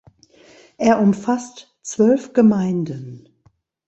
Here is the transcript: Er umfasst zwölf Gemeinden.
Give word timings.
Er 0.77 0.99
umfasst 0.99 1.77
zwölf 1.83 2.33
Gemeinden. 2.33 3.29